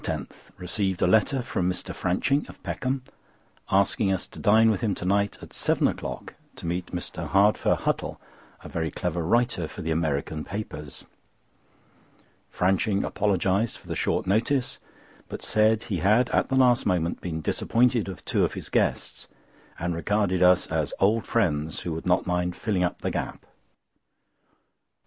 [0.57, 1.93] —Received a letter from Mr.
[1.93, 3.03] Franching, of Peckham,
[3.69, 7.27] asking us to dine with him to night, at seven o'clock, to meet Mr.
[7.29, 8.17] Hardfur Huttle,
[8.63, 11.05] a very clever writer for the American papers.
[12.51, 14.79] Franching apologised for the short notice;
[15.29, 19.27] but said he had at the last moment been disappointed of two of his guests
[19.77, 23.45] and regarded us as old friends who would not mind filling up the gap.